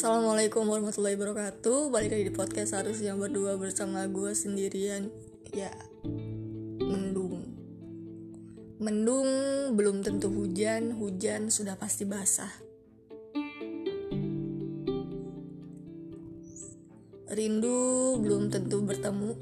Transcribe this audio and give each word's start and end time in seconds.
Assalamualaikum 0.00 0.64
warahmatullahi 0.64 1.12
wabarakatuh. 1.12 1.92
Balik 1.92 2.16
lagi 2.16 2.24
di 2.24 2.32
podcast 2.32 2.72
harus 2.72 3.04
yang 3.04 3.20
berdua 3.20 3.60
bersama 3.60 4.08
gue 4.08 4.32
sendirian. 4.32 5.12
Ya 5.52 5.68
Mendung. 6.80 7.44
Mendung 8.80 9.28
belum 9.76 10.00
tentu 10.00 10.32
hujan. 10.32 10.96
Hujan 10.96 11.52
sudah 11.52 11.76
pasti 11.76 12.08
basah. 12.08 12.48
Rindu 17.28 18.16
belum 18.24 18.48
tentu 18.48 18.80
bertemu. 18.80 19.36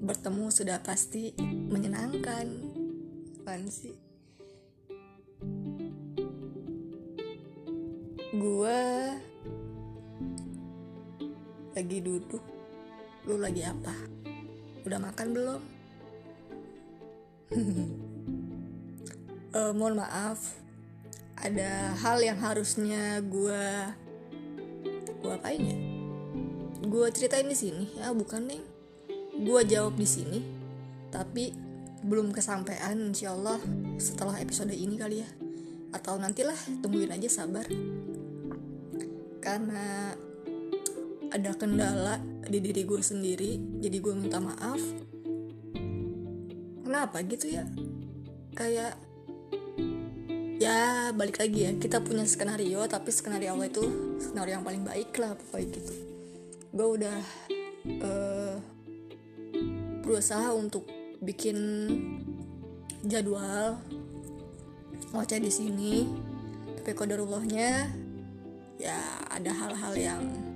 Bertemu 0.00 0.48
sudah 0.48 0.80
pasti 0.80 1.36
menyenangkan. 1.68 2.48
Apaan 3.44 3.68
sih? 3.68 4.00
Gue 8.30 9.09
lagi 11.74 11.98
duduk. 12.02 12.42
Lu 13.28 13.36
lagi 13.38 13.62
apa? 13.62 13.94
Udah 14.82 14.98
makan 14.98 15.28
belum? 15.30 15.60
Uh, 19.52 19.72
mohon 19.78 20.00
maaf. 20.00 20.58
Ada 21.40 21.96
hal 21.96 22.20
yang 22.20 22.38
harusnya 22.40 23.20
gue 23.24 23.64
gue 25.20 25.32
apain 25.32 25.60
ya? 25.60 25.76
Gue 26.84 27.06
ceritain 27.12 27.48
di 27.48 27.56
sini 27.56 27.84
ya 27.96 28.12
bukan 28.12 28.48
nih 28.48 28.62
gue 29.40 29.60
jawab 29.64 29.96
di 29.96 30.04
sini 30.04 30.38
tapi 31.08 31.52
belum 32.04 32.32
kesampaian 32.32 32.96
insyaallah 33.12 33.60
setelah 34.00 34.36
episode 34.40 34.72
ini 34.72 34.96
kali 34.96 35.24
ya. 35.24 35.28
Atau 35.96 36.16
nantilah 36.16 36.56
tungguin 36.80 37.12
aja 37.12 37.28
sabar. 37.28 37.64
Karena 39.40 40.12
ada 41.30 41.54
kendala 41.54 42.18
di 42.42 42.58
diri 42.58 42.82
gue 42.82 42.98
sendiri 42.98 43.56
jadi 43.78 43.96
gue 44.02 44.14
minta 44.18 44.42
maaf. 44.42 44.82
Kenapa 46.82 47.22
gitu 47.22 47.54
ya? 47.54 47.64
Kayak 48.58 48.98
ya 50.60 51.08
balik 51.14 51.40
lagi 51.40 51.70
ya 51.70 51.72
kita 51.78 52.04
punya 52.04 52.26
skenario 52.28 52.84
tapi 52.84 53.08
skenario 53.08 53.56
Allah 53.56 53.72
itu 53.72 53.80
skenario 54.20 54.60
yang 54.60 54.66
paling 54.66 54.82
baik 54.82 55.14
lah 55.22 55.38
pokoknya 55.38 55.66
gitu. 55.78 55.94
Gue 56.74 56.86
udah 56.98 57.18
uh, 58.02 58.56
berusaha 60.02 60.50
untuk 60.50 60.84
bikin 61.22 61.56
jadwal 63.06 63.78
ngoceh 65.14 65.38
di 65.38 65.52
sini. 65.52 65.94
Tapi 66.80 66.90
kodarullahnya 66.96 67.92
ya 68.80 68.98
ada 69.28 69.52
hal-hal 69.52 69.94
yang 69.94 70.49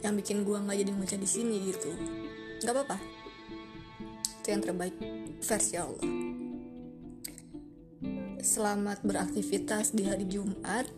yang 0.00 0.16
bikin 0.16 0.42
gue 0.48 0.56
nggak 0.56 0.78
jadi 0.80 0.90
ngoceh 0.96 1.20
di 1.20 1.28
sini 1.28 1.56
gitu. 1.68 1.92
Nggak 2.64 2.72
apa-apa. 2.72 2.96
Itu 4.40 4.46
yang 4.48 4.62
terbaik. 4.64 4.96
Versi 5.40 5.74
Allah. 5.76 6.04
Selamat 8.40 9.04
beraktivitas 9.04 9.92
di 9.92 10.08
hari 10.08 10.24
Jumat. 10.24 10.88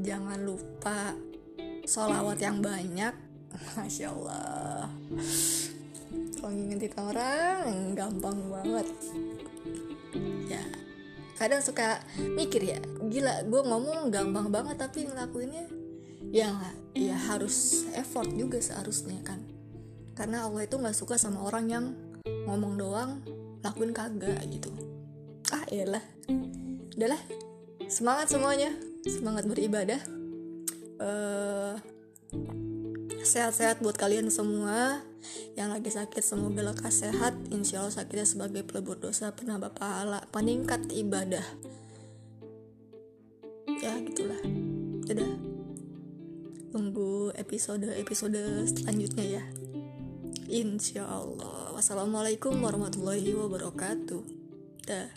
Jangan 0.00 0.40
lupa 0.40 1.12
sholawat 1.84 2.40
yang 2.40 2.64
banyak. 2.64 3.12
Masya 3.76 4.06
Allah. 4.08 4.88
Kalau 6.40 6.52
ngingetin 6.56 6.94
orang 6.96 7.92
gampang 7.92 8.38
banget. 8.48 8.86
Ya. 10.48 10.64
Kadang 11.36 11.64
suka 11.64 12.00
mikir 12.36 12.60
ya 12.60 12.80
gila 13.08 13.48
gue 13.48 13.62
ngomong 13.64 14.12
gampang 14.12 14.52
banget 14.52 14.76
tapi 14.76 15.08
ngelakuinnya 15.08 15.79
ya 16.28 16.52
ya 16.92 17.16
harus 17.32 17.88
effort 17.96 18.28
juga 18.36 18.60
seharusnya 18.60 19.16
kan. 19.24 19.40
Karena 20.12 20.44
Allah 20.44 20.68
itu 20.68 20.76
nggak 20.76 20.96
suka 20.96 21.16
sama 21.16 21.40
orang 21.40 21.66
yang 21.72 21.84
ngomong 22.44 22.76
doang 22.76 23.10
lakuin 23.64 23.96
kagak 23.96 24.44
gitu. 24.52 24.68
Ah 25.48 25.64
iyalah. 25.72 26.04
Udahlah. 26.96 27.22
Semangat 27.88 28.28
semuanya. 28.28 28.70
Semangat 29.08 29.48
beribadah. 29.48 30.00
Uh, 31.00 31.80
sehat-sehat 33.24 33.80
buat 33.80 33.96
kalian 33.96 34.28
semua. 34.28 35.00
Yang 35.56 35.68
lagi 35.72 35.90
sakit 35.92 36.22
semoga 36.24 36.60
lekas 36.60 37.00
sehat. 37.00 37.32
Insya 37.48 37.80
Allah 37.80 37.96
sakitnya 37.96 38.28
sebagai 38.28 38.62
pelebur 38.64 39.00
dosa 39.00 39.32
penambah 39.32 39.72
pahala 39.72 40.24
peningkat 40.28 40.84
ibadah. 40.92 41.44
Ya 43.80 43.96
gitulah. 44.04 44.40
Udah 45.08 45.49
tunggu 46.80 47.28
episode-episode 47.36 48.64
selanjutnya 48.64 49.36
ya. 49.36 49.44
Insya 50.48 51.04
Allah. 51.04 51.76
Wassalamualaikum 51.76 52.56
warahmatullahi 52.56 53.36
wabarakatuh. 53.36 54.24
Dah 54.88 55.12